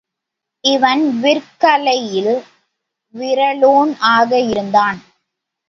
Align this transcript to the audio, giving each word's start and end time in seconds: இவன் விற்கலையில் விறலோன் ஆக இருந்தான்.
இவன் 0.63 1.03
விற்கலையில் 1.21 2.33
விறலோன் 3.15 3.93
ஆக 4.11 4.39
இருந்தான். 4.51 4.99